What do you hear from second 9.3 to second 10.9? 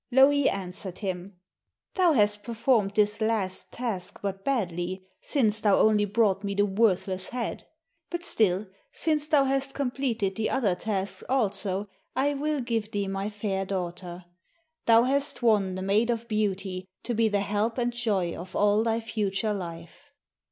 hast completed the other